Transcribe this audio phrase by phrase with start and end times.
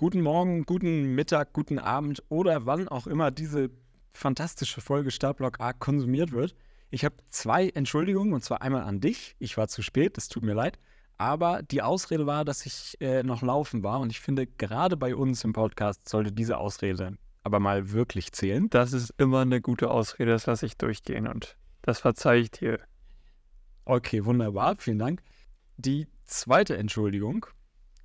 [0.00, 3.68] Guten Morgen, guten Mittag, guten Abend oder wann auch immer diese
[4.12, 6.54] fantastische Folge Startblock A konsumiert wird.
[6.90, 9.34] Ich habe zwei Entschuldigungen und zwar einmal an dich.
[9.40, 10.78] Ich war zu spät, das tut mir leid.
[11.16, 15.16] Aber die Ausrede war, dass ich äh, noch laufen war und ich finde, gerade bei
[15.16, 18.70] uns im Podcast sollte diese Ausrede aber mal wirklich zählen.
[18.70, 22.78] Das ist immer eine gute Ausrede, das lasse ich durchgehen und das verzeihe ich dir.
[23.84, 25.24] Okay, wunderbar, vielen Dank.
[25.76, 27.46] Die zweite Entschuldigung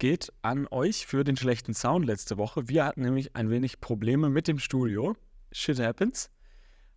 [0.04, 2.68] geht an euch für den schlechten Sound letzte Woche.
[2.68, 5.16] Wir hatten nämlich ein wenig Probleme mit dem Studio.
[5.54, 6.30] Shit happens.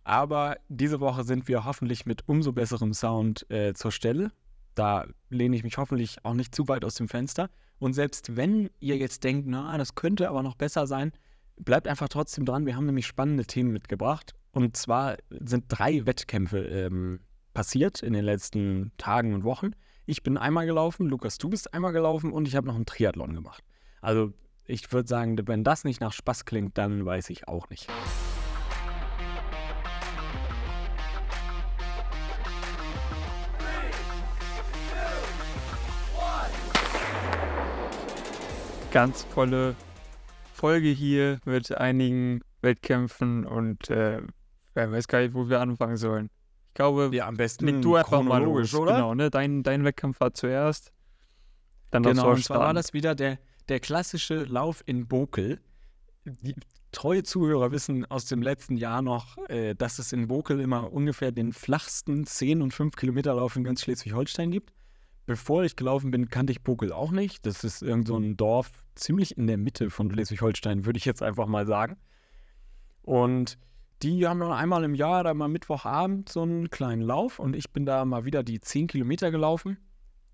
[0.03, 4.33] Aber diese Woche sind wir hoffentlich mit umso besserem Sound äh, zur Stelle.
[4.75, 7.49] Da lehne ich mich hoffentlich auch nicht zu weit aus dem Fenster.
[7.79, 11.13] Und selbst wenn ihr jetzt denkt, na, das könnte aber noch besser sein,
[11.55, 12.65] bleibt einfach trotzdem dran.
[12.65, 14.33] Wir haben nämlich spannende Themen mitgebracht.
[14.51, 17.21] Und zwar sind drei Wettkämpfe ähm,
[17.53, 19.71] passiert in den letzten Tagen und Wochen.
[20.09, 23.33] Ich bin einmal gelaufen, Lukas, du bist einmal gelaufen und ich habe noch einen Triathlon
[23.33, 23.61] gemacht.
[23.99, 24.31] Also
[24.63, 27.89] ich würde sagen, wenn das nicht nach Spaß klingt, dann weiß ich auch nicht.
[38.93, 39.75] Ganz volle
[40.53, 44.21] Folge hier mit einigen Wettkämpfen und äh,
[44.73, 46.29] wer weiß gar nicht, wo wir anfangen sollen.
[46.77, 48.93] Ich glaube, ja, am besten leg du einfach mal los, oder?
[48.93, 49.31] Genau, ne?
[49.31, 50.93] Dein, dein Wettkampf war zuerst.
[51.89, 55.59] Dann genau, und zwar war das wieder der, der klassische Lauf in Bokel.
[56.25, 56.53] Die
[56.91, 61.31] treue Zuhörer wissen aus dem letzten Jahr noch, äh, dass es in Bokel immer ungefähr
[61.31, 64.71] den flachsten 10 und 5 Kilometer Lauf in ganz Schleswig-Holstein gibt.
[65.25, 67.43] Bevor ich gelaufen bin, kannte ich Bokel auch nicht.
[67.47, 71.23] Das ist irgend so ein Dorf ziemlich in der Mitte von Schleswig-Holstein, würde ich jetzt
[71.23, 71.97] einfach mal sagen.
[73.01, 73.57] Und
[74.03, 77.71] die haben dann einmal im Jahr, da mal Mittwochabend, so einen kleinen Lauf und ich
[77.71, 79.77] bin da mal wieder die 10 Kilometer gelaufen.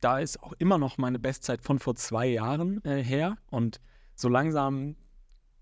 [0.01, 3.79] Da ist auch immer noch meine Bestzeit von vor zwei Jahren äh, her und
[4.15, 4.95] so langsam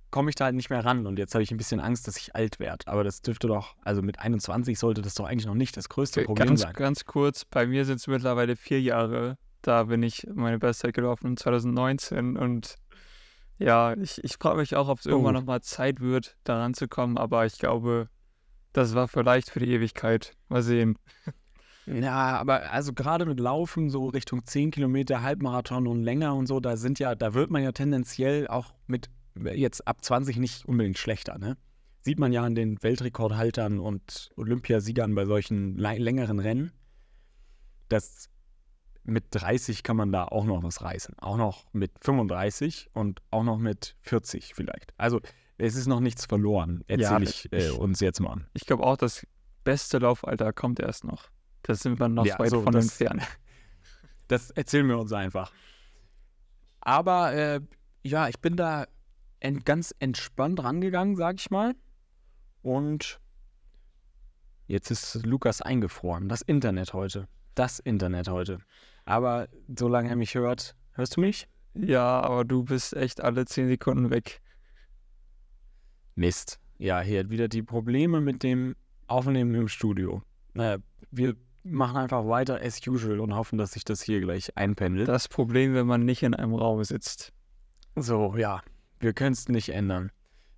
[0.09, 2.17] komme ich da halt nicht mehr ran und jetzt habe ich ein bisschen Angst, dass
[2.17, 2.87] ich alt werde.
[2.87, 6.23] Aber das dürfte doch, also mit 21 sollte das doch eigentlich noch nicht das größte
[6.23, 6.73] Problem ganz, sein.
[6.73, 9.37] Ganz kurz, bei mir sind es mittlerweile vier Jahre.
[9.61, 12.75] Da bin ich meine Bestzeit gelaufen 2019 und
[13.61, 15.11] ja, ich, ich frage mich auch, ob es oh.
[15.11, 18.09] irgendwann nochmal Zeit wird, da ranzukommen, aber ich glaube,
[18.73, 20.33] das war vielleicht für die Ewigkeit.
[20.49, 20.97] Mal sehen.
[21.85, 26.59] Ja, aber also gerade mit Laufen, so Richtung 10 Kilometer, Halbmarathon und länger und so,
[26.59, 30.97] da sind ja, da wird man ja tendenziell auch mit jetzt ab 20 nicht unbedingt
[30.97, 31.57] schlechter, ne?
[32.03, 36.71] Sieht man ja an den Weltrekordhaltern und Olympiasiegern bei solchen längeren Rennen,
[37.89, 38.29] dass
[39.03, 41.17] mit 30 kann man da auch noch was reißen.
[41.19, 44.93] Auch noch mit 35 und auch noch mit 40 vielleicht.
[44.97, 45.19] Also
[45.57, 48.47] es ist noch nichts verloren, erzähle ja, ich, äh, uns jetzt mal an.
[48.53, 49.25] Ich glaube auch, das
[49.63, 51.29] beste Laufalter kommt erst noch.
[51.63, 53.23] Das sind wir noch ja, weit so, von das, entfernt.
[54.27, 55.51] Das erzählen wir uns einfach.
[56.79, 57.59] Aber äh,
[58.01, 58.85] ja, ich bin da
[59.41, 61.75] ent ganz entspannt rangegangen, sag ich mal.
[62.61, 63.19] Und
[64.67, 66.29] jetzt ist Lukas eingefroren.
[66.29, 67.27] Das Internet heute.
[67.55, 68.59] Das Internet heute.
[69.05, 71.47] Aber solange er mich hört, hörst du mich?
[71.73, 74.41] Ja, aber du bist echt alle 10 Sekunden weg.
[76.15, 76.59] Mist.
[76.77, 78.75] Ja, hier wieder die Probleme mit dem
[79.07, 80.21] Aufnehmen im Studio.
[80.53, 80.77] Naja,
[81.11, 85.07] wir machen einfach weiter as usual und hoffen, dass sich das hier gleich einpendelt.
[85.07, 87.31] Das Problem, wenn man nicht in einem Raum sitzt.
[87.95, 88.61] So, ja,
[88.99, 90.11] wir können es nicht ändern.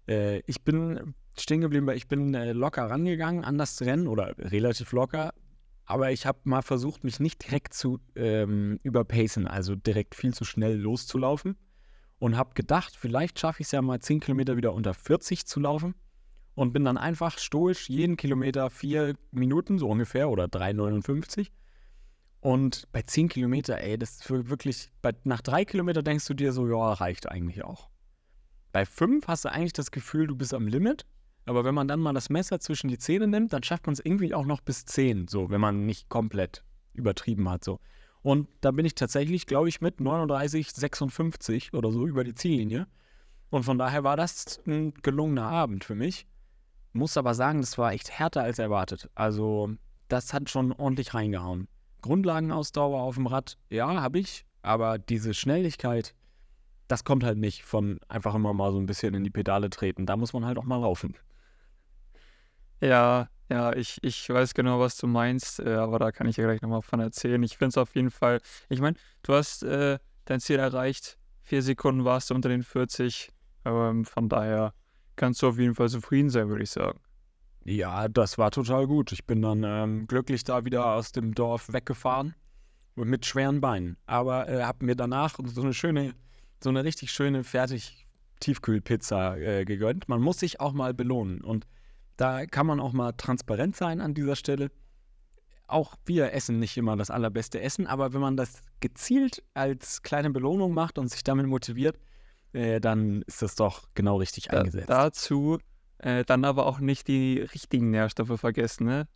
[0.08, 4.36] Äh, ich bin stehen geblieben, weil ich bin äh, locker rangegangen an das Rennen oder
[4.38, 5.34] relativ locker,
[5.86, 10.46] aber ich habe mal versucht, mich nicht direkt zu ähm, überpacen, also direkt viel zu
[10.46, 11.58] schnell loszulaufen.
[12.20, 15.60] Und habe gedacht, vielleicht schaffe ich es ja mal 10 Kilometer wieder unter 40 zu
[15.60, 15.94] laufen.
[16.56, 21.50] Und bin dann einfach stoisch jeden Kilometer vier Minuten, so ungefähr, oder 3,59.
[22.40, 26.54] Und bei 10 Kilometer, ey, das ist wirklich, bei, nach drei Kilometer denkst du dir
[26.54, 27.90] so, ja, reicht eigentlich auch.
[28.72, 31.06] Bei 5 hast du eigentlich das Gefühl, du bist am Limit.
[31.46, 34.00] Aber wenn man dann mal das Messer zwischen die Zähne nimmt, dann schafft man es
[34.04, 37.80] irgendwie auch noch bis 10, so, wenn man nicht komplett übertrieben hat, so.
[38.22, 42.88] Und da bin ich tatsächlich, glaube ich, mit 39, 56 oder so über die Ziellinie.
[43.50, 46.26] Und von daher war das ein gelungener Abend für mich.
[46.94, 49.09] Muss aber sagen, das war echt härter als erwartet.
[49.14, 49.72] Also,
[50.08, 51.67] das hat schon ordentlich reingehauen.
[52.02, 54.46] Grundlagenausdauer auf dem Rad, ja, habe ich.
[54.62, 56.16] Aber diese Schnelligkeit,
[56.88, 60.06] das kommt halt nicht von einfach immer mal so ein bisschen in die Pedale treten.
[60.06, 61.16] Da muss man halt auch mal laufen.
[62.84, 66.44] Ja, ja, ich, ich weiß genau, was du meinst, äh, aber da kann ich ja
[66.44, 67.41] gleich nochmal von erzählen.
[67.41, 71.62] Ich finde es auf jeden Fall, ich meine, du hast äh, dein Ziel erreicht, vier
[71.62, 73.32] Sekunden warst du unter den 40,
[73.64, 74.74] ähm, von daher
[75.16, 77.00] kannst du auf jeden Fall zufrieden sein, würde ich sagen.
[77.64, 79.14] Ja, das war total gut.
[79.14, 82.36] Ich bin dann ähm, glücklich da wieder aus dem Dorf weggefahren
[82.96, 86.16] mit schweren Beinen, aber äh, habe mir danach so eine schöne,
[86.62, 88.06] so eine richtig schöne fertig
[88.41, 90.09] Tiefkühlpizza äh, gegönnt.
[90.09, 91.40] Man muss sich auch mal belohnen.
[91.40, 91.66] Und
[92.18, 94.72] da kann man auch mal transparent sein an dieser Stelle.
[95.68, 100.30] Auch wir essen nicht immer das allerbeste Essen, aber wenn man das gezielt als kleine
[100.30, 101.98] Belohnung macht und sich damit motiviert,
[102.52, 104.90] äh, dann ist das doch genau richtig Da, eingesetzt.
[104.90, 105.58] dazu
[106.00, 109.08] äh, dann aber auch nicht die richtigen Nährstoffe vergessen, ne?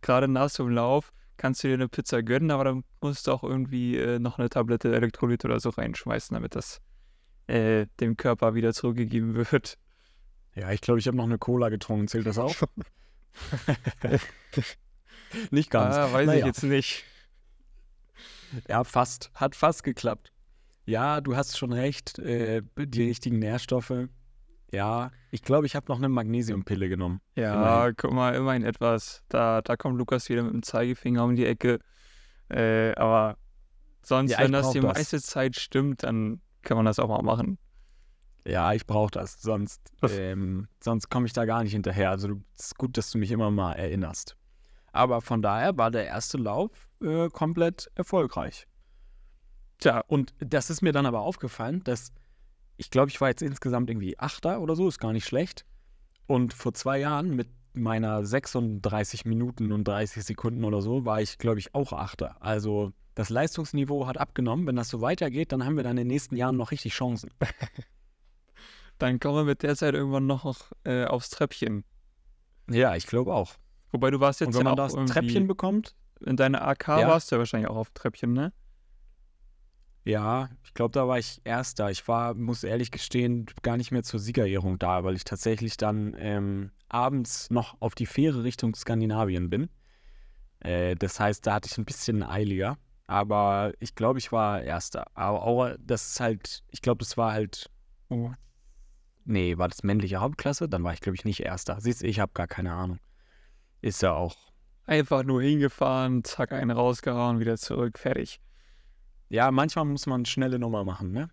[0.00, 3.32] Gerade nach so einem Lauf kannst du dir eine Pizza gönnen, aber dann musst du
[3.32, 6.80] auch irgendwie äh, noch eine Tablette Elektrolyt oder so reinschmeißen, damit das
[7.46, 9.78] äh, dem Körper wieder zurückgegeben wird.
[10.58, 12.08] Ja, ich glaube, ich habe noch eine Cola getrunken.
[12.08, 12.54] Zählt das auch?
[15.50, 15.96] nicht ganz.
[15.96, 16.46] Ah, weiß ich Naja.
[16.46, 17.04] jetzt nicht.
[18.68, 19.30] Ja, fast.
[19.34, 20.32] Hat fast geklappt.
[20.86, 22.18] Ja, du hast schon recht.
[22.18, 24.08] Äh, die richtigen Nährstoffe.
[24.72, 27.20] Ja, ich glaube, ich habe noch eine Magnesiumpille genommen.
[27.36, 27.94] Ja, Immerhin.
[27.96, 29.22] guck mal, immerhin etwas.
[29.28, 31.78] Da, da kommt Lukas wieder mit dem Zeigefinger um die Ecke.
[32.50, 33.36] Äh, aber
[34.02, 37.22] sonst, Ja, ich wenn das die meiste Zeit stimmt, dann kann man das auch mal
[37.22, 37.58] machen.
[38.48, 39.42] Ja, ich brauche das.
[39.42, 42.10] Sonst, ähm, sonst komme ich da gar nicht hinterher.
[42.10, 44.36] Also es ist gut, dass du mich immer mal erinnerst.
[44.90, 46.70] Aber von daher war der erste Lauf
[47.02, 48.66] äh, komplett erfolgreich.
[49.78, 52.10] Tja, und das ist mir dann aber aufgefallen, dass
[52.78, 55.66] ich glaube, ich war jetzt insgesamt irgendwie Achter oder so, ist gar nicht schlecht.
[56.26, 61.36] Und vor zwei Jahren mit meiner 36 Minuten und 30 Sekunden oder so war ich,
[61.36, 62.36] glaube ich, auch Achter.
[62.40, 64.66] Also das Leistungsniveau hat abgenommen.
[64.66, 67.30] Wenn das so weitergeht, dann haben wir dann in den nächsten Jahren noch richtig Chancen.
[68.98, 71.84] Dann kommen wir mit der Zeit irgendwann noch äh, aufs Treppchen.
[72.70, 73.54] Ja, ich glaube auch.
[73.90, 77.08] Wobei du warst jetzt Und wenn ja man das Treppchen bekommt, in deiner AK Ja.
[77.08, 78.52] warst du ja wahrscheinlich auch auf Treppchen, ne?
[80.04, 81.90] ja, ich glaube, da war ich Erster.
[81.90, 86.16] Ich war, muss ehrlich gestehen, gar nicht mehr zur Siegerehrung da, weil ich tatsächlich dann
[86.18, 89.68] ähm, abends noch auf die Fähre Richtung Skandinavien bin.
[90.60, 92.78] Äh, das heißt, da hatte ich ein bisschen eiliger.
[93.06, 95.06] Aber ich glaube, ich war Erster.
[95.14, 97.70] Aber auch, das ist halt, ich glaube, das war halt,
[98.10, 98.30] Oh.
[99.28, 100.68] Nee, war das männliche Hauptklasse?
[100.68, 101.80] Dann war ich, glaube ich, nicht Erster.
[101.80, 102.98] Siehst du, ich habe gar keine Ahnung.
[103.80, 104.36] Ist ja auch.
[104.86, 108.40] Einfach nur hingefahren, zack, einen rausgehauen, wieder zurück, fertig.
[109.28, 111.30] Ja, manchmal muss man schnelle Nummer machen, ne?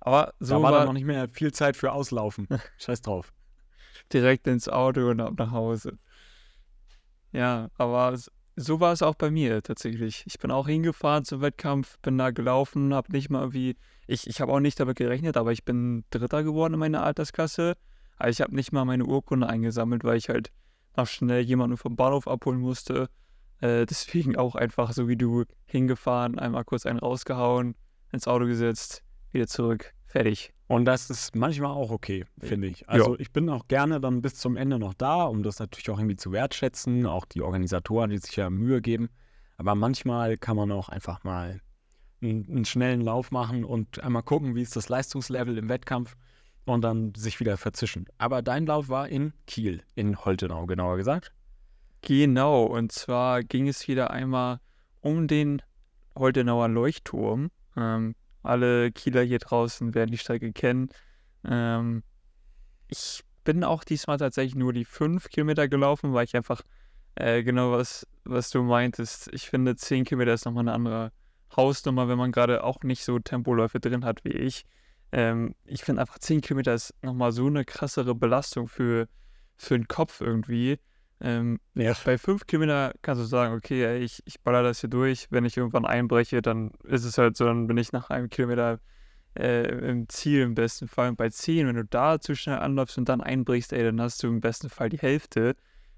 [0.00, 2.48] Aber So da war war dann noch nicht mehr viel Zeit für Auslaufen.
[2.78, 3.32] Scheiß drauf.
[4.12, 5.98] direkt ins Auto und ab nach Hause.
[7.32, 8.16] Ja, aber
[8.58, 10.24] so war es auch bei mir tatsächlich.
[10.26, 13.76] Ich bin auch hingefahren zum Wettkampf, bin da gelaufen, habe nicht mal irgendwie,
[14.06, 17.76] ich, ich habe auch nicht damit gerechnet, aber ich bin Dritter geworden in meiner Altersklasse.
[18.16, 20.50] Aber ich habe nicht mal meine Urkunde eingesammelt, weil ich halt
[20.96, 23.08] noch schnell jemanden vom Bahnhof abholen musste.
[23.60, 27.76] Äh, deswegen auch einfach so wie du hingefahren, einmal kurz einen rausgehauen,
[28.12, 30.52] ins Auto gesetzt, wieder zurück, fertig.
[30.68, 32.88] Und das ist manchmal auch okay, finde ich.
[32.90, 35.98] Also ich bin auch gerne dann bis zum Ende noch da, um das natürlich auch
[35.98, 37.06] irgendwie zu wertschätzen.
[37.06, 39.08] Auch die Organisatoren, die sich ja Mühe geben.
[39.56, 41.60] Aber manchmal kann man auch einfach mal
[42.20, 46.16] einen, einen schnellen Lauf machen und einmal gucken, wie ist das Leistungslevel im Wettkampf
[46.66, 48.06] und dann sich wieder verzischen.
[48.18, 51.32] Aber dein Lauf war in Kiel, in Holtenau, genauer gesagt.
[52.02, 54.60] Genau, und zwar ging es wieder einmal
[55.00, 55.62] um den
[56.14, 57.50] Holtenauer Leuchtturm.
[57.76, 60.88] Ähm, alle Kieler hier draußen werden die Strecke kennen.
[61.44, 62.02] Ähm,
[62.88, 66.62] ich bin auch diesmal tatsächlich nur die fünf Kilometer gelaufen, weil ich einfach
[67.14, 69.28] äh, genau was, was du meintest.
[69.32, 71.12] Ich finde, zehn Kilometer ist nochmal eine andere
[71.56, 74.64] Hausnummer, wenn man gerade auch nicht so Tempoläufe drin hat wie ich.
[75.12, 79.08] Ähm, ich finde einfach, zehn Kilometer ist nochmal so eine krassere Belastung für,
[79.56, 80.78] für den Kopf irgendwie.
[81.20, 81.94] Ähm, Ja.
[82.04, 85.26] bei fünf Kilometer kannst du sagen, okay, ich, ich baller das hier durch.
[85.30, 88.80] Wenn ich irgendwann einbreche, dann ist es halt so, dann bin ich nach einem Kilometer
[89.36, 91.10] äh, im Ziel im besten Fall.
[91.10, 94.22] Und bei zehn, wenn du da zu schnell anläufst und dann einbrichst, ey, dann hast
[94.22, 95.56] du im besten Fall die Hälfte.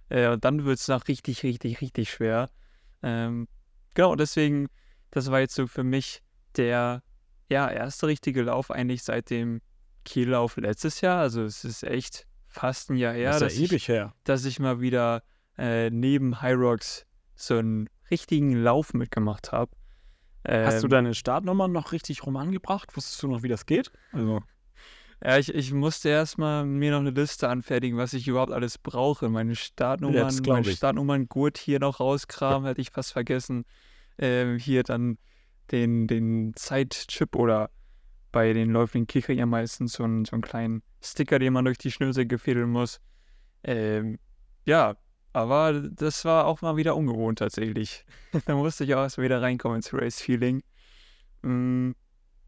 [0.08, 2.50] Äh, und dann wird es noch richtig, richtig, richtig schwer.
[3.02, 3.46] Ähm,
[3.94, 4.68] genau, deswegen,
[5.10, 6.22] das war jetzt so für mich
[6.56, 7.02] der
[7.48, 9.60] ja, erste richtige Lauf eigentlich seit dem
[10.04, 11.20] Kiellauf letztes Jahr.
[11.20, 14.14] Also es ist echt fast ein Jahr her, das dass ja ich ewig her.
[14.24, 15.22] dass ich mal wieder
[15.56, 19.72] äh, neben High Rocks so einen richtigen Lauf mitgemacht habe.
[20.46, 22.96] Hast du Ähm, deine Startnummer noch richtig rum angebracht?
[22.96, 23.90] Wusstest du noch, wie das geht?
[24.12, 24.40] Also,
[25.22, 29.28] Ja, ich, ich musste erstmal mir noch eine Liste anfertigen, was ich überhaupt alles brauche.
[29.28, 30.76] Meine Startnummern, glaub mein ich.
[30.78, 33.64] Startnummern-Gurt hier noch rauskramen, hätte ich fast vergessen.
[34.18, 35.18] Ähm, hier dann
[35.72, 37.70] den, den Zeitchip oder
[38.32, 41.78] bei den Läufigen Kicker ja meistens so einen, so einen kleinen Sticker, den man durch
[41.78, 43.00] die Schnürsenkel fädeln muss.
[43.62, 44.18] Ähm,
[44.64, 44.96] ja,
[45.32, 48.04] aber das war auch mal wieder ungewohnt tatsächlich.
[48.46, 50.62] da musste ich auch erst wieder reinkommen ins Race-Feeling.
[51.42, 51.92] Mm,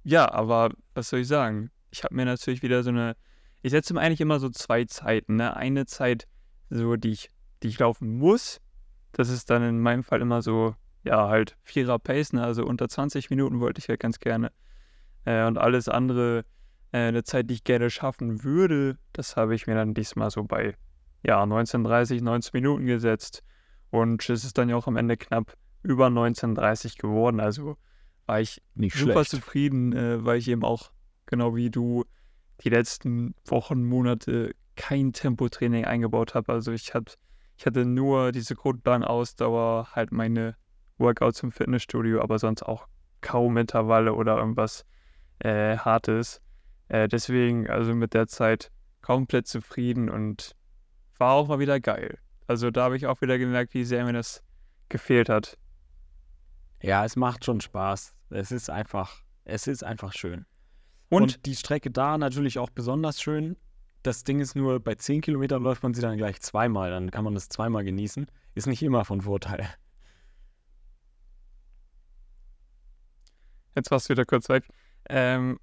[0.05, 1.71] ja, aber was soll ich sagen?
[1.91, 3.17] Ich habe mir natürlich wieder so eine.
[3.63, 5.37] Ich setze mir eigentlich immer so zwei Zeiten.
[5.37, 5.57] Ne?
[5.57, 6.27] Eine Zeit,
[6.71, 7.31] so die ich,
[7.63, 8.61] die ich laufen muss.
[9.13, 10.75] Das ist dann in meinem Fall immer so,
[11.05, 12.43] ja, halt Vierer Pace, ne?
[12.43, 14.51] also unter 20 Minuten wollte ich halt ganz gerne.
[15.25, 16.45] Äh, und alles andere
[16.93, 20.45] äh, eine Zeit, die ich gerne schaffen würde, das habe ich mir dann diesmal so
[20.45, 20.77] bei
[21.23, 23.43] ja, 1930, 19 Minuten gesetzt.
[23.91, 27.41] Und es ist dann ja auch am Ende knapp über 1930 geworden.
[27.41, 27.77] Also
[28.27, 29.31] war ich Nicht super schlecht.
[29.31, 30.91] zufrieden, äh, weil ich eben auch,
[31.27, 32.05] genau wie du,
[32.63, 36.53] die letzten Wochen, Monate kein Tempotraining eingebaut habe.
[36.53, 37.11] Also ich, hab,
[37.57, 40.57] ich hatte nur diese Grundlagenausdauer, halt meine
[40.99, 42.87] Workouts im Fitnessstudio, aber sonst auch
[43.21, 44.85] kaum Intervalle oder irgendwas
[45.43, 46.41] äh, Hartes.
[46.89, 48.71] Äh, deswegen, also mit der Zeit
[49.01, 50.55] komplett zufrieden und
[51.19, 52.19] war auch mal wieder geil.
[52.47, 54.43] Also da habe ich auch wieder gemerkt, wie sehr mir das
[54.89, 55.59] gefehlt hat.
[56.83, 58.15] Ja, es macht schon Spaß.
[58.31, 60.47] Es ist einfach, es ist einfach schön.
[61.09, 63.57] Und, Und die Strecke da natürlich auch besonders schön.
[64.03, 66.91] Das Ding ist nur, bei 10 Kilometern läuft man sie dann gleich zweimal.
[66.91, 68.27] Dann kann man das zweimal genießen.
[68.55, 69.69] Ist nicht immer von Vorteil.
[73.75, 74.65] jetzt warst du wieder kurz weg.
[75.09, 75.59] Ähm,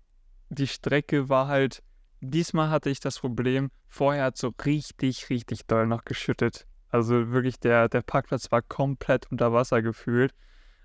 [0.49, 1.83] die Strecke war halt,
[2.21, 6.65] diesmal hatte ich das Problem, vorher hat so richtig, richtig doll noch geschüttet.
[6.89, 10.33] Also wirklich, der, der Parkplatz war komplett unter Wasser gefühlt.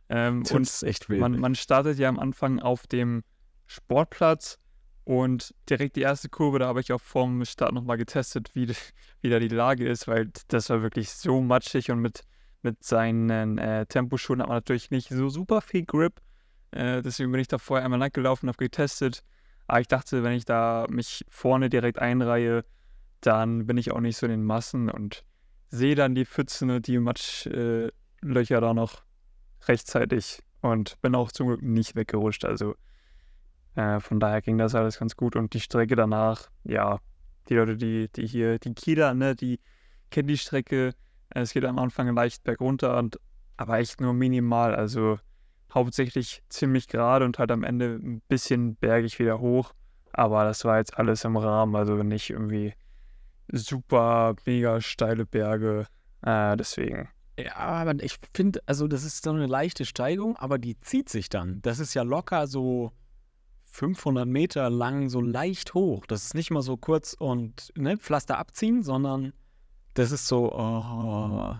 [0.08, 1.20] Ähm, und ist echt wild.
[1.20, 3.24] man, man startet ja am Anfang auf dem
[3.66, 4.58] Sportplatz
[5.04, 8.68] und direkt die erste Kurve, da habe ich auch vorm Start nochmal getestet, wie,
[9.20, 12.22] wie da die Lage ist, weil das war wirklich so matschig und mit,
[12.62, 16.20] mit seinen äh, Temposchuhen hat man natürlich nicht so super viel Grip.
[16.74, 19.22] Äh, deswegen bin ich da vorher einmal lang gelaufen, habe getestet.
[19.66, 22.64] Aber ich dachte, wenn ich da mich vorne direkt einreihe,
[23.20, 25.24] dann bin ich auch nicht so in den Massen und
[25.68, 29.02] sehe dann die Pfützen und die Matschlöcher äh, da noch
[29.66, 32.44] rechtzeitig und bin auch zum Glück nicht weggerutscht.
[32.44, 32.74] Also
[33.76, 35.36] äh, von daher ging das alles ganz gut.
[35.36, 36.98] Und die Strecke danach, ja,
[37.48, 39.60] die Leute, die, die hier, die Kieler, ne, die
[40.10, 40.94] kennen die Strecke.
[41.30, 43.18] Es geht am Anfang leicht bergunter, und,
[43.56, 44.74] aber echt nur minimal.
[44.74, 45.18] Also
[45.74, 49.72] hauptsächlich ziemlich gerade und halt am Ende ein bisschen bergig wieder hoch.
[50.12, 52.74] Aber das war jetzt alles im Rahmen, also nicht irgendwie
[53.50, 55.86] super mega steile Berge.
[56.22, 57.08] Äh, deswegen.
[57.38, 61.28] Ja, aber ich finde, also das ist so eine leichte Steigung, aber die zieht sich
[61.28, 61.60] dann.
[61.62, 62.92] Das ist ja locker so
[63.64, 66.06] 500 Meter lang, so leicht hoch.
[66.06, 69.32] Das ist nicht mal so kurz und ne, Pflaster abziehen, sondern
[69.94, 71.54] das ist so, oh,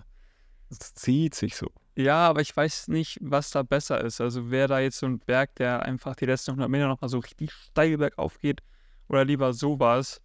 [0.69, 1.67] es zieht sich so.
[1.95, 4.19] Ja, aber ich weiß nicht, was da besser ist.
[4.19, 7.19] Also wäre da jetzt so ein Berg, der einfach die letzten 100 Meter nochmal so
[7.19, 8.61] richtig steil bergauf geht
[9.07, 10.21] oder lieber sowas.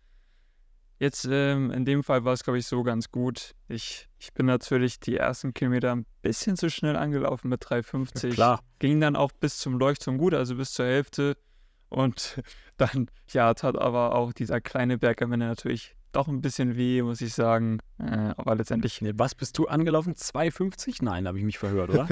[0.99, 3.55] Jetzt ähm, in dem Fall war es, glaube ich, so ganz gut.
[3.69, 8.35] Ich, ich bin natürlich die ersten Kilometer ein bisschen zu schnell angelaufen mit 3,50.
[8.35, 8.61] Klar.
[8.81, 11.39] Ging dann auch bis zum Leuchtturm gut, also bis zur Hälfte.
[11.89, 12.43] Und
[12.77, 17.02] dann, ja, tat aber auch dieser kleine Berg am Ende natürlich doch ein bisschen weh,
[17.02, 17.79] muss ich sagen.
[17.99, 20.14] Äh, aber letztendlich Ne, Was bist du angelaufen?
[20.14, 21.02] 2,50?
[21.05, 22.09] Nein, habe ich mich verhört, oder?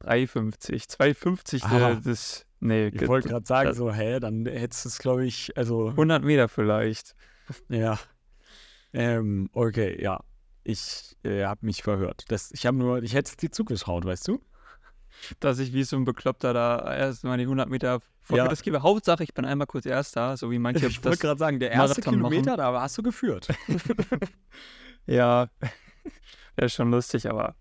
[0.00, 0.88] 3,50.
[0.88, 1.90] 2,50, Ah.
[1.92, 2.44] äh, das.
[2.60, 6.24] Nee, Ich wollte gerade sagen, so, hä, dann hättest du es, glaube ich, also, 100
[6.24, 7.14] Meter vielleicht.
[7.68, 7.98] ja.
[8.92, 10.20] Ähm, okay, ja.
[10.64, 12.24] Ich äh, habe mich verhört.
[12.28, 14.40] Das, ich habe nur, ich hätte es dir zugeschaut, weißt du?
[15.40, 18.48] Dass ich wie so ein Bekloppter da erst mal die 100 Meter vor Ja.
[18.48, 18.82] das gebe.
[18.82, 22.00] Hauptsache, ich bin einmal kurz Erster, so wie manche Ich wollte gerade sagen, der erste
[22.00, 22.30] Marathon machen.
[22.32, 23.48] Kilometer, da hast du geführt.
[25.06, 25.48] Ja,
[26.56, 27.54] wäre schon lustig, aber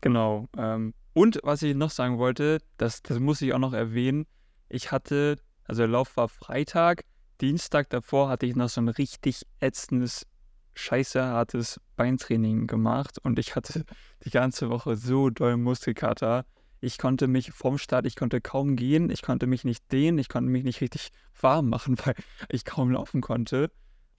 [0.00, 0.48] genau.
[0.56, 4.26] Ähm, und was ich noch sagen wollte, das, das muss ich auch noch erwähnen.
[4.68, 7.04] Ich hatte, also der Lauf war Freitag,
[7.40, 10.26] Dienstag davor hatte ich noch so ein richtig ätzendes,
[10.76, 13.84] scheiße hartes Beintraining gemacht und ich hatte
[14.24, 16.44] die ganze Woche so doll Muskelkater.
[16.80, 20.28] Ich konnte mich vom Start, ich konnte kaum gehen, ich konnte mich nicht dehnen, ich
[20.28, 21.08] konnte mich nicht richtig
[21.40, 22.14] warm machen, weil
[22.48, 23.70] ich kaum laufen konnte.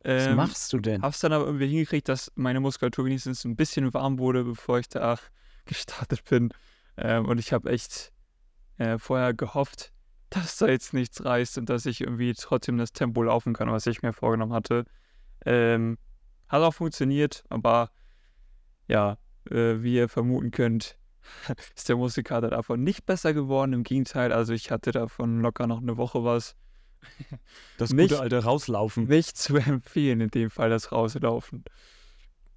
[0.04, 1.02] Was Ähm, machst du denn?
[1.02, 4.90] Hab's dann aber irgendwie hingekriegt, dass meine Muskulatur wenigstens ein bisschen warm wurde, bevor ich
[4.90, 5.18] da
[5.66, 6.50] gestartet bin.
[6.98, 8.12] Ähm, und ich habe echt
[8.78, 9.92] äh, vorher gehofft,
[10.30, 13.86] dass da jetzt nichts reißt und dass ich irgendwie trotzdem das Tempo laufen kann, was
[13.86, 14.86] ich mir vorgenommen hatte.
[15.46, 15.98] Ähm,
[16.48, 17.92] hat auch funktioniert, aber
[18.88, 19.18] ja,
[19.50, 20.98] äh, wie ihr vermuten könnt,
[21.76, 23.74] ist der Muskelkater davon nicht besser geworden.
[23.74, 26.56] Im Gegenteil, also ich hatte davon locker noch eine Woche was.
[27.78, 29.06] Das nicht- gute alte Rauslaufen.
[29.06, 31.64] Nicht zu empfehlen, in dem Fall das Rauslaufen.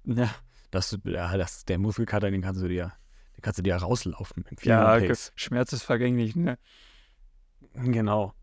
[0.03, 0.33] Ja,
[0.71, 2.91] das, ja, das, der Muskelkater, den kannst du dir,
[3.37, 4.45] den kannst du dir rauslaufen.
[4.63, 4.99] Ja.
[5.35, 6.57] Schmerz ist vergänglich, ne?
[7.73, 8.33] Genau.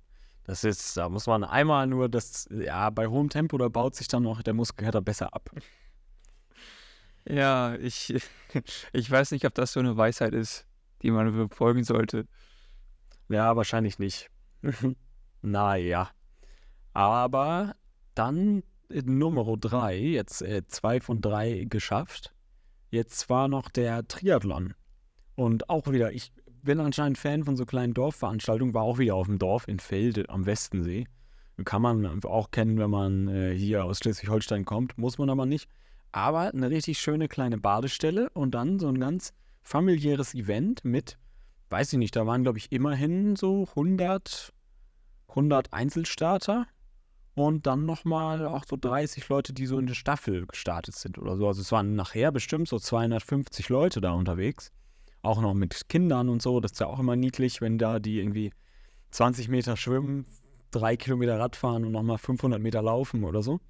[0.49, 4.09] Das ist, da muss man einmal nur das, ja, bei hohem Tempo, da baut sich
[4.09, 5.50] dann noch der Muskelkater besser ab.
[7.28, 8.14] Ja, ich,
[8.95, 10.67] ich weiß nicht, ob das so eine Weisheit ist,
[11.02, 12.26] die man befolgen sollte.
[13.28, 14.31] Ja, wahrscheinlich nicht.
[15.43, 16.09] naja.
[16.95, 17.76] Aber
[18.14, 22.35] dann Nummer drei, jetzt äh, zwei von drei geschafft.
[22.88, 24.73] Jetzt war noch der Triathlon.
[25.35, 29.27] Und auch wieder, ich bin anscheinend Fan von so kleinen Dorfveranstaltungen, war auch wieder auf
[29.27, 31.07] dem Dorf in Felde am Westensee.
[31.65, 35.69] Kann man auch kennen, wenn man äh, hier aus Schleswig-Holstein kommt, muss man aber nicht.
[36.12, 41.19] Aber eine richtig schöne kleine Badestelle und dann so ein ganz familiäres Event mit,
[41.71, 44.53] weiß ich nicht, da waren glaube ich immerhin so 100,
[45.29, 46.67] 100 Einzelstarter
[47.35, 51.37] und dann nochmal auch so 30 Leute, die so in der Staffel gestartet sind oder
[51.37, 51.47] so.
[51.47, 54.73] Also es waren nachher bestimmt so 250 Leute da unterwegs.
[55.28, 56.58] Auch noch mit Kindern und so.
[56.58, 58.50] Das ist ja auch immer niedlich, wenn da die irgendwie
[59.11, 60.25] 20 Meter schwimmen,
[60.70, 63.61] drei Kilometer Radfahren und nochmal 500 Meter laufen oder so.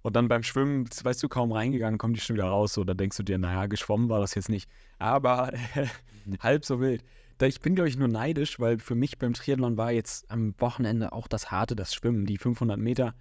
[0.00, 2.72] Und dann beim Schwimmen, weißt du, kaum reingegangen, kommen die schon wieder raus.
[2.72, 4.66] So, da denkst du dir, naja, geschwommen war das jetzt nicht.
[4.98, 5.52] Aber
[6.40, 7.04] halb so wild.
[7.42, 11.12] Ich bin, glaube ich, nur neidisch, weil für mich beim Triathlon war jetzt am Wochenende
[11.12, 13.14] auch das Harte, das Schwimmen, die 500 Meter.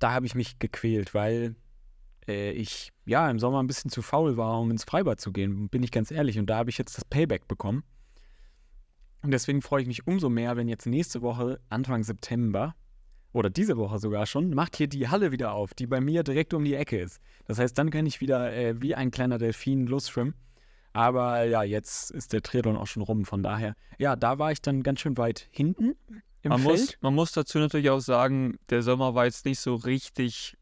[0.00, 1.56] Da habe ich mich gequält, weil
[2.26, 5.68] äh, ich ja im Sommer ein bisschen zu faul war, um ins Freibad zu gehen,
[5.68, 6.38] bin ich ganz ehrlich.
[6.38, 7.84] Und da habe ich jetzt das Payback bekommen.
[9.22, 12.74] Und deswegen freue ich mich umso mehr, wenn jetzt nächste Woche, Anfang September,
[13.32, 16.52] oder diese Woche sogar schon, macht hier die Halle wieder auf, die bei mir direkt
[16.54, 17.20] um die Ecke ist.
[17.46, 20.34] Das heißt, dann kann ich wieder äh, wie ein kleiner Delfin losschwimmen.
[20.92, 23.24] Aber ja, jetzt ist der Triathlon auch schon rum.
[23.24, 25.94] Von daher, ja, da war ich dann ganz schön weit hinten
[26.42, 26.80] im man Feld.
[26.80, 30.56] Muss, man muss dazu natürlich auch sagen, der Sommer war jetzt nicht so richtig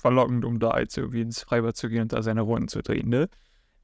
[0.00, 3.08] verlockend, um da jetzt irgendwie ins Freibad zu gehen und da seine Runden zu drehen,
[3.08, 3.28] ne?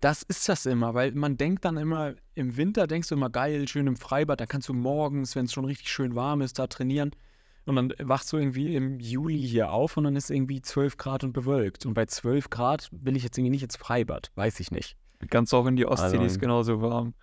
[0.00, 3.66] Das ist das immer, weil man denkt dann immer, im Winter denkst du immer, geil,
[3.66, 6.66] schön im Freibad, da kannst du morgens, wenn es schon richtig schön warm ist, da
[6.66, 7.12] trainieren.
[7.64, 11.24] Und dann wachst du irgendwie im Juli hier auf und dann ist irgendwie 12 Grad
[11.24, 11.84] und bewölkt.
[11.84, 14.96] Und bei 12 Grad will ich jetzt irgendwie nicht ins Freibad, weiß ich nicht.
[15.30, 17.14] Ganz auch in die Ostsee, also, die ist genauso warm.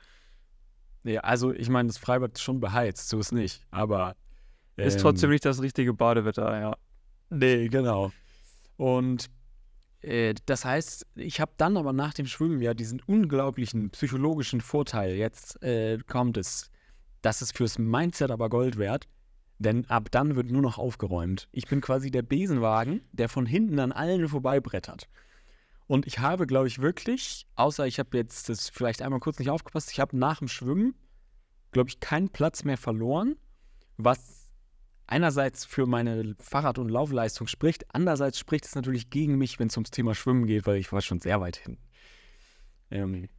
[1.03, 4.15] Ja, also ich meine, das Freibad ist schon beheizt, so ist nicht, aber.
[4.77, 6.75] Ähm, ist trotzdem nicht das richtige Badewetter, ja.
[7.29, 8.11] Nee, genau.
[8.83, 9.29] Und
[10.01, 15.15] äh, das heißt, ich habe dann aber nach dem Schwimmen ja diesen unglaublichen psychologischen Vorteil.
[15.15, 16.69] Jetzt äh, kommt es.
[17.21, 19.07] Das ist fürs Mindset aber Gold wert.
[19.57, 21.47] Denn ab dann wird nur noch aufgeräumt.
[21.53, 25.07] Ich bin quasi der Besenwagen, der von hinten an allen vorbeibrettert.
[25.87, 29.49] Und ich habe, glaube ich, wirklich, außer ich habe jetzt das vielleicht einmal kurz nicht
[29.49, 30.93] aufgepasst, ich habe nach dem Schwimmen,
[31.71, 33.37] glaube ich, keinen Platz mehr verloren,
[33.95, 34.42] was
[35.07, 39.77] einerseits für meine Fahrrad- und Laufleistung spricht, andererseits spricht es natürlich gegen mich, wenn es
[39.77, 41.77] ums Thema Schwimmen geht, weil ich war schon sehr weit hin.
[42.91, 43.29] Ähm,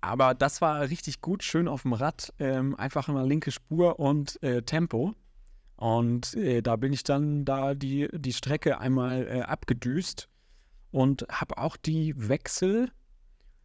[0.00, 4.42] aber das war richtig gut, schön auf dem Rad, ähm, einfach immer linke Spur und
[4.42, 5.14] äh, Tempo.
[5.76, 10.28] Und äh, da bin ich dann da die, die Strecke einmal äh, abgedüst
[10.90, 12.90] und habe auch die Wechsel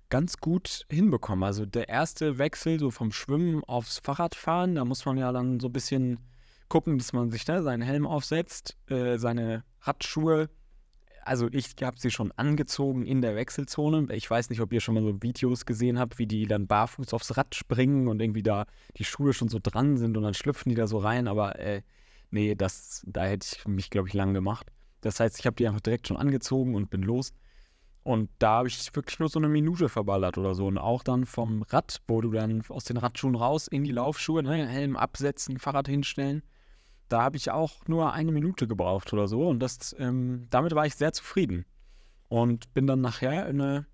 [0.09, 1.43] ganz gut hinbekommen.
[1.43, 5.67] Also der erste Wechsel so vom Schwimmen aufs Fahrradfahren, da muss man ja dann so
[5.67, 6.19] ein bisschen
[6.71, 10.49] gucken, dass man sich ne, seinen Helm aufsetzt, äh, seine Radschuhe.
[11.23, 14.07] Also ich habe sie schon angezogen in der Wechselzone.
[14.15, 17.13] Ich weiß nicht, ob ihr schon mal so Videos gesehen habt, wie die dann barfuß
[17.13, 20.69] aufs Rad springen und irgendwie da die Schuhe schon so dran sind und dann schlüpfen
[20.69, 21.27] die da so rein.
[21.27, 21.81] Aber äh,
[22.31, 24.71] nee, das, da hätte ich mich, glaube ich, lang gemacht.
[25.01, 27.33] Das heißt, ich habe die einfach direkt schon angezogen und bin los.
[28.03, 30.67] Und da habe ich wirklich nur so eine Minute verballert oder so.
[30.67, 34.41] Und auch dann vom Rad, wo du dann aus den Radschuhen raus in die Laufschuhe,
[34.41, 36.43] ne, Helm absetzen, Fahrrad hinstellen.
[37.11, 39.47] Da habe ich auch nur eine Minute gebraucht oder so.
[39.47, 41.65] Und das, ähm, damit war ich sehr zufrieden.
[42.29, 43.85] Und bin dann nachher in, eine,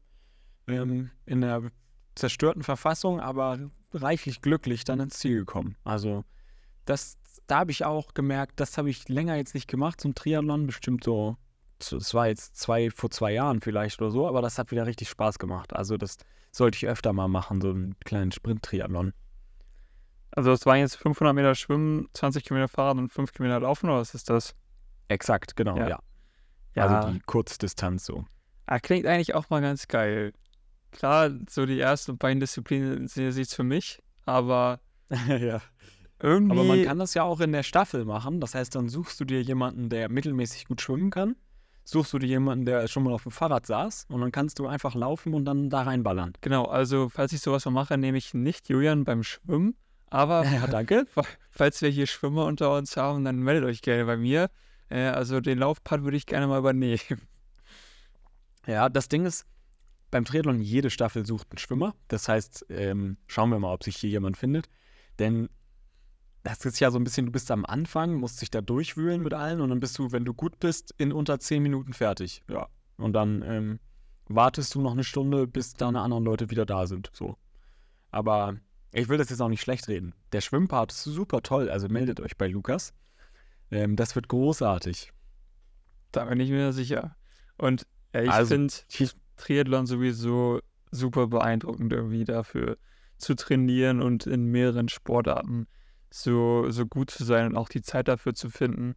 [0.68, 1.72] ähm, in einer
[2.14, 3.58] zerstörten Verfassung, aber
[3.92, 5.76] reichlich glücklich dann ins Ziel gekommen.
[5.84, 6.26] Also
[6.86, 10.68] das, da habe ich auch gemerkt, das habe ich länger jetzt nicht gemacht zum Triathlon,
[10.68, 11.38] bestimmt so,
[11.80, 15.10] es war jetzt zwei, vor zwei Jahren vielleicht oder so, aber das hat wieder richtig
[15.10, 15.76] Spaß gemacht.
[15.76, 16.18] Also das
[16.52, 19.14] sollte ich öfter mal machen, so einen kleinen Sprint-Triathlon.
[20.38, 23.97] Also es waren jetzt 500 Meter Schwimmen, 20 Kilometer Fahrrad und 5 Kilometer Laufen, oder
[23.97, 24.54] was ist das?
[25.08, 25.89] Exakt, genau, ja.
[25.89, 26.00] ja.
[26.76, 26.86] ja.
[26.86, 28.23] Also die Kurzdistanz so.
[28.67, 30.34] Ah, klingt eigentlich auch mal ganz geil.
[30.91, 34.80] Klar, so die ersten beiden Disziplinen sind jetzt nichts für mich, aber
[35.28, 35.60] ja.
[36.21, 36.60] Irgendwie.
[36.60, 38.39] Aber man kann das ja auch in der Staffel machen.
[38.39, 41.36] Das heißt, dann suchst du dir jemanden, der mittelmäßig gut schwimmen kann.
[41.84, 44.67] Suchst du dir jemanden, der schon mal auf dem Fahrrad saß und dann kannst du
[44.67, 46.34] einfach laufen und dann da reinballern.
[46.41, 49.76] Genau, also falls ich sowas mal mache, nehme ich nicht Julian beim Schwimmen.
[50.10, 51.06] Aber ja, danke.
[51.52, 54.50] falls wir hier Schwimmer unter uns haben, dann meldet euch gerne bei mir.
[54.89, 57.00] Äh, also den Laufpart würde ich gerne mal übernehmen.
[58.65, 59.46] Ja, das Ding ist,
[60.12, 61.96] beim Triathlon jede Staffel sucht einen Schwimmer.
[62.10, 64.67] Das heißt, ähm, schauen wir mal, ob sich hier jemand findet.
[65.20, 65.48] Denn
[66.43, 69.34] das ist ja so ein bisschen, du bist am Anfang, musst dich da durchwühlen mit
[69.34, 72.43] allen und dann bist du, wenn du gut bist, in unter zehn Minuten fertig.
[72.50, 72.67] Ja.
[72.98, 73.80] Und dann ähm,
[74.28, 77.10] wartest du noch eine Stunde, bis deine anderen Leute wieder da sind.
[77.13, 77.38] So.
[78.12, 78.58] Aber
[78.98, 80.14] ich will das jetzt auch nicht schlecht reden.
[80.32, 82.94] Der Schwimmpart ist super toll, also meldet euch bei Lukas.
[83.70, 85.14] Ähm, das wird großartig.
[86.12, 87.16] Da bin ich mir sicher.
[87.58, 88.74] Und ja, ich also, finde
[89.36, 92.78] Triathlon sowieso super beeindruckend irgendwie dafür
[93.18, 95.68] zu trainieren und in mehreren Sportarten
[96.10, 98.96] so, so gut zu sein und auch die Zeit dafür zu finden.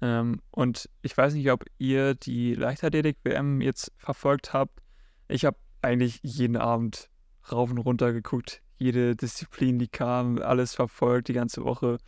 [0.00, 4.80] Ähm, und ich weiß nicht, ob ihr die Leichtathletik-WM jetzt verfolgt habt.
[5.26, 7.08] Ich habe eigentlich jeden Abend
[7.50, 11.98] rauf und runter geguckt, jede Disziplin, die kam, alles verfolgt die ganze Woche.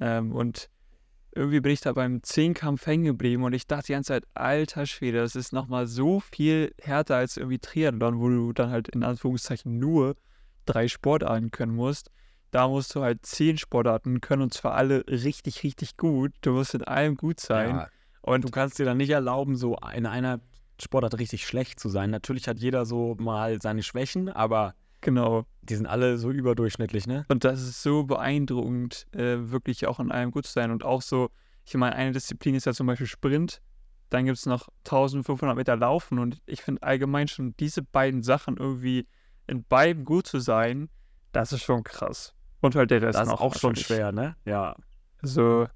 [0.00, 0.68] Ähm, und
[1.34, 4.86] irgendwie bin ich da beim Zehnkampf hängen geblieben und ich dachte die ganze Zeit, alter
[4.86, 9.04] Schwede, das ist nochmal so viel härter als irgendwie Triathlon, wo du dann halt in
[9.04, 10.16] Anführungszeichen nur
[10.66, 12.10] drei Sportarten können musst.
[12.50, 16.32] Da musst du halt zehn Sportarten können und zwar alle richtig, richtig gut.
[16.40, 17.76] Du musst in allem gut sein.
[17.76, 17.88] Ja,
[18.22, 20.40] und du kannst dir dann nicht erlauben, so in einer
[20.80, 22.10] Sportart richtig schlecht zu sein.
[22.10, 25.44] Natürlich hat jeder so mal seine Schwächen, aber genau.
[25.62, 27.24] die sind alle so überdurchschnittlich, ne?
[27.28, 30.70] Und das ist so beeindruckend, äh, wirklich auch in allem gut zu sein.
[30.70, 31.30] Und auch so,
[31.64, 33.60] ich meine, eine Disziplin ist ja zum Beispiel Sprint.
[34.10, 36.18] Dann gibt es noch 1500 Meter Laufen.
[36.18, 39.06] Und ich finde allgemein schon diese beiden Sachen irgendwie
[39.46, 40.88] in beiden gut zu sein,
[41.32, 42.34] das ist schon krass.
[42.60, 44.36] Und halt der Rest das ist auch schon schwer, ne?
[44.44, 44.76] Ja.
[45.22, 45.66] Also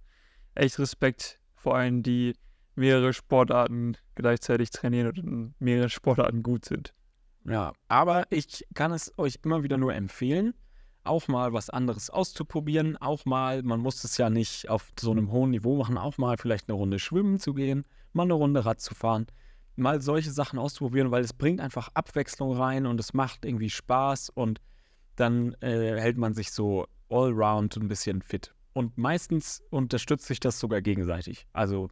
[0.55, 2.35] echt Respekt vor allem, die
[2.75, 6.95] mehrere Sportarten gleichzeitig trainieren und in mehreren Sportarten gut sind.
[7.45, 10.55] Ja, aber ich kann es euch immer wieder nur empfehlen,
[11.05, 12.97] auch mal was anderes auszuprobieren.
[12.97, 16.37] Auch mal, man muss es ja nicht auf so einem hohen Niveau machen, auch mal
[16.37, 19.27] vielleicht eine Runde schwimmen zu gehen, mal eine Runde Rad zu fahren.
[19.75, 24.31] Mal solche Sachen auszuprobieren, weil es bringt einfach Abwechslung rein und es macht irgendwie Spaß
[24.31, 24.61] und
[25.17, 28.55] dann äh, hält man sich so allround ein bisschen fit.
[28.75, 31.47] Und meistens unterstützt sich das sogar gegenseitig.
[31.53, 31.89] Also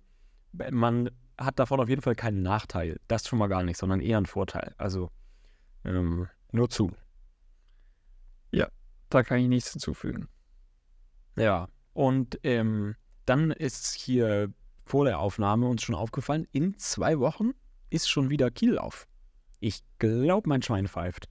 [0.70, 3.00] man hat davon auf jeden Fall keinen Nachteil.
[3.08, 4.74] Das schon mal gar nicht, sondern eher einen Vorteil.
[4.78, 5.10] Also
[5.84, 6.92] ähm, nur zu.
[8.52, 8.68] Ja,
[9.08, 10.28] da kann ich nichts hinzufügen.
[11.36, 14.52] Ja, und ähm, dann ist hier
[14.84, 17.52] vor der Aufnahme uns schon aufgefallen, in zwei Wochen
[17.90, 19.06] ist schon wieder Kiellauf.
[19.60, 21.28] Ich glaube, mein Schwein pfeift.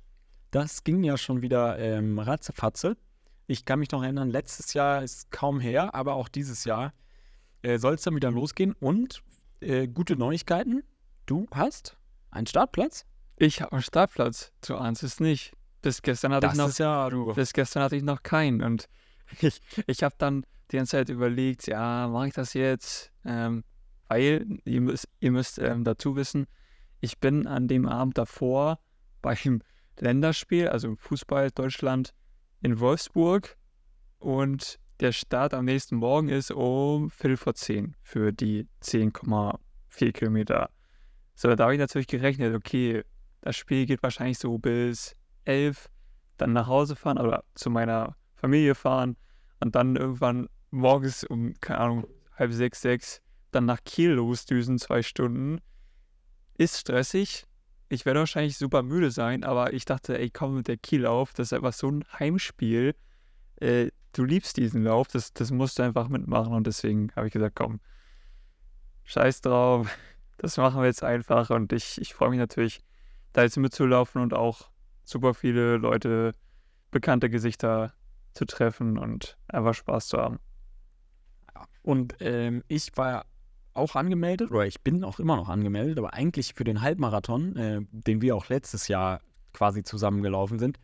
[0.51, 2.97] Das ging ja schon wieder ähm, ratzefatze.
[3.47, 6.93] Ich kann mich noch erinnern, letztes Jahr ist kaum her, aber auch dieses Jahr
[7.62, 8.73] äh, soll es dann wieder losgehen.
[8.73, 9.23] Und
[9.59, 10.83] äh, gute Neuigkeiten,
[11.25, 11.97] du hast
[12.31, 13.05] einen Startplatz.
[13.41, 15.54] Ich habe einen Startplatz, du ahnst es nicht.
[15.82, 17.34] Bis gestern hatte das ich noch, ja, du.
[17.34, 18.62] bis gestern hatte ich noch keinen.
[18.62, 18.89] Und
[19.39, 23.13] ich, ich habe dann die ganze Zeit überlegt, ja, mache ich das jetzt?
[23.23, 23.63] Ähm,
[24.10, 26.47] weil, ihr müsst, ihr müsst ähm, dazu wissen,
[26.99, 28.80] ich bin an dem Abend davor
[29.21, 29.62] beim
[29.99, 32.13] Länderspiel, also Fußball Deutschland
[32.62, 33.56] in Wolfsburg
[34.17, 40.71] und der Start am nächsten Morgen ist um Viertel vor zehn für die 10,4 Kilometer.
[41.36, 43.06] So, da habe ich natürlich gerechnet, okay,
[43.41, 45.89] das Spiel geht wahrscheinlich so bis elf,
[46.38, 49.17] dann nach Hause fahren oder zu meiner Familie fahren
[49.60, 53.21] und dann irgendwann morgens um, keine Ahnung, halb sechs, sechs,
[53.52, 55.60] dann nach Kiel losdüsen, zwei Stunden.
[56.58, 57.45] Ist stressig,
[57.89, 61.47] ich werde wahrscheinlich super müde sein, aber ich dachte, ey, komm mit der Kiellauf, das
[61.47, 62.95] ist einfach so ein Heimspiel.
[63.56, 67.34] Äh, du liebst diesen Lauf, das, das musst du einfach mitmachen und deswegen habe ich
[67.34, 67.80] gesagt, komm,
[69.06, 69.89] scheiß drauf,
[70.38, 72.82] das machen wir jetzt einfach und ich, ich freue mich natürlich,
[73.33, 74.69] da jetzt mitzulaufen und auch
[75.03, 76.35] super viele Leute,
[76.91, 77.93] bekannte Gesichter
[78.33, 80.39] zu treffen und einfach Spaß zu haben.
[81.81, 83.25] Und ähm, ich war
[83.73, 87.81] auch angemeldet, oder ich bin auch immer noch angemeldet, aber eigentlich für den Halbmarathon, äh,
[87.91, 89.21] den wir auch letztes Jahr
[89.53, 90.79] quasi zusammengelaufen sind.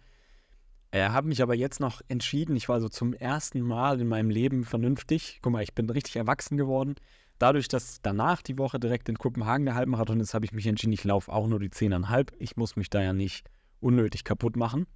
[0.91, 4.29] Äh, habe mich aber jetzt noch entschieden, ich war so zum ersten Mal in meinem
[4.29, 5.39] Leben vernünftig.
[5.41, 6.95] Guck mal, ich bin richtig erwachsen geworden.
[7.37, 10.93] Dadurch, dass danach die Woche direkt in Kopenhagen der Halbmarathon ist, habe ich mich entschieden,
[10.93, 12.33] ich laufe auch nur die 10,5.
[12.39, 13.49] Ich muss mich da ja nicht
[13.81, 14.87] unnötig kaputt machen.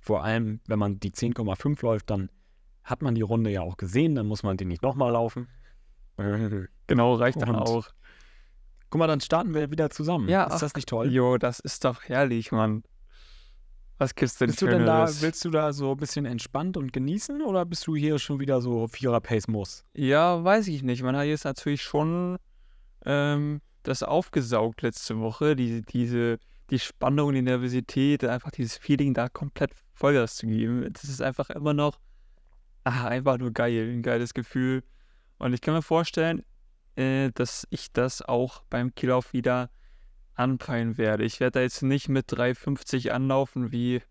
[0.00, 2.30] Vor allem, wenn man die 10,5 läuft, dann
[2.82, 5.48] hat man die Runde ja auch gesehen, dann muss man die nicht nochmal laufen.
[6.86, 7.88] Genau, reicht dann Und, auch.
[8.90, 10.28] Guck mal, dann starten wir wieder zusammen.
[10.28, 11.10] Ja, ist das nicht toll?
[11.10, 12.84] Jo, das ist doch herrlich, Mann.
[13.98, 16.92] Was gibt's denn bist du denn da, Willst du da so ein bisschen entspannt und
[16.92, 19.84] genießen oder bist du hier schon wieder so Vierer-Pace-Muss?
[19.94, 21.02] Ja, weiß ich nicht.
[21.02, 22.38] Man hat jetzt natürlich schon
[23.04, 26.38] ähm, das aufgesaugt letzte Woche, die, diese,
[26.70, 30.88] die Spannung, die Nervosität, einfach dieses Feeling da komplett Vollgas zu geben.
[30.92, 32.00] Das ist einfach immer noch
[32.84, 34.84] ach, einfach nur geil, ein geiles Gefühl.
[35.38, 36.44] Und ich kann mir vorstellen,
[36.96, 39.70] äh, dass ich das auch beim Kickoff wieder
[40.34, 41.24] anpeilen werde.
[41.24, 44.02] Ich werde da jetzt nicht mit 3,50 anlaufen wie,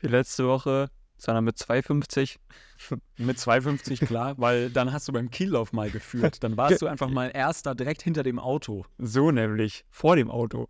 [0.00, 2.36] wie letzte Woche, sondern mit 2,50.
[3.18, 6.42] mit 2,50 klar, weil dann hast du beim Kiellauf mal geführt.
[6.42, 8.84] Dann warst du einfach mal Erster direkt hinter dem Auto.
[8.98, 10.68] So nämlich, vor dem Auto.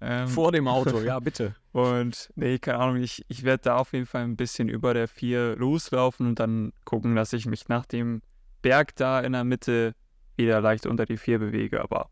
[0.00, 1.54] Ähm, vor dem Auto, ja, bitte.
[1.72, 5.08] Und nee, keine Ahnung, ich, ich werde da auf jeden Fall ein bisschen über der
[5.08, 8.22] 4 loslaufen und dann gucken, dass ich mich nach dem
[8.62, 9.94] Berg da in der Mitte
[10.36, 11.82] wieder leicht unter die 4 bewege.
[11.82, 12.08] Aber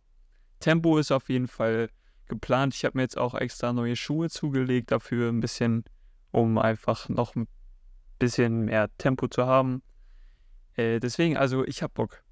[0.61, 1.91] Tempo ist auf jeden Fall
[2.29, 2.75] geplant.
[2.75, 5.85] Ich habe mir jetzt auch extra neue Schuhe zugelegt dafür, ein bisschen,
[6.31, 7.49] um einfach noch ein
[8.19, 9.83] bisschen mehr Tempo zu haben.
[10.75, 12.23] Äh, deswegen, also ich habe Bock.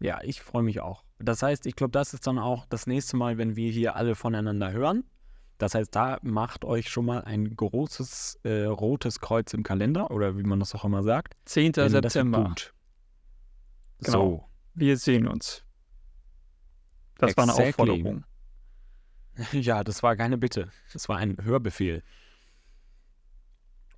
[0.00, 1.04] Ja, ich freue mich auch.
[1.18, 4.14] Das heißt, ich glaube, das ist dann auch das nächste Mal, wenn wir hier alle
[4.14, 5.04] voneinander hören.
[5.58, 10.38] Das heißt, da macht euch schon mal ein großes äh, rotes Kreuz im Kalender oder
[10.38, 11.34] wie man das auch immer sagt.
[11.46, 11.72] 10.
[11.72, 12.54] Denn das wird September.
[14.00, 14.12] Genau.
[14.12, 14.44] So.
[14.74, 15.64] Wir sehen uns.
[17.18, 17.90] Das war eine Exactly.
[17.90, 18.24] Aufforderung.
[19.52, 20.70] Ja, das war keine Bitte.
[20.92, 22.02] Das war ein Hörbefehl.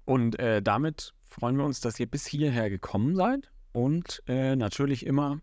[0.05, 3.51] Und äh, damit freuen wir uns, dass ihr bis hierher gekommen seid.
[3.73, 5.41] Und äh, natürlich immer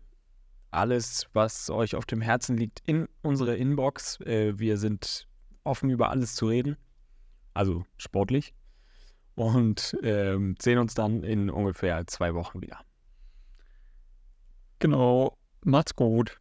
[0.70, 4.20] alles, was euch auf dem Herzen liegt, in unsere Inbox.
[4.20, 5.26] Äh, wir sind
[5.64, 6.76] offen über alles zu reden.
[7.54, 8.54] Also sportlich.
[9.34, 12.78] Und ähm, sehen uns dann in ungefähr zwei Wochen wieder.
[14.78, 15.36] Genau.
[15.62, 16.40] Macht's gut.